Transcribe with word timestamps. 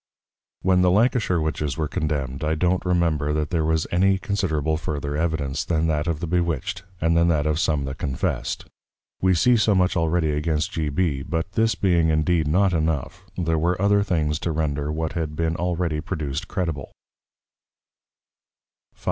When 0.63 0.81
the 0.81 0.89
Lancashire 0.89 1.39
Witches 1.39 1.77
were 1.77 1.87
Condemn'd 1.87 2.43
I 2.43 2.55
don't 2.55 2.83
remember 2.83 3.33
that 3.33 3.51
there 3.51 3.63
was 3.63 3.85
any 3.91 4.17
considerable 4.17 4.75
further 4.75 5.15
Evidence, 5.15 5.63
than 5.63 5.85
that 5.89 6.07
of 6.07 6.21
the 6.21 6.25
Bewitched, 6.25 6.81
and 6.99 7.15
than 7.15 7.27
that 7.27 7.45
of 7.45 7.59
some 7.59 7.85
that 7.85 7.99
confessed. 7.99 8.65
We 9.21 9.35
see 9.35 9.55
so 9.57 9.75
much 9.75 9.95
already 9.95 10.31
against 10.31 10.71
G. 10.71 10.89
B. 10.89 11.21
But 11.21 11.51
this 11.51 11.75
being 11.75 12.09
indeed 12.09 12.47
not 12.47 12.73
enough, 12.73 13.21
there 13.37 13.59
were 13.59 13.79
other 13.79 14.01
things 14.01 14.39
to 14.39 14.51
render 14.51 14.91
what 14.91 15.13
had 15.13 15.35
been 15.35 15.55
already 15.55 16.01
produced 16.01 16.47
credible. 16.47 16.91
V. 18.95 18.99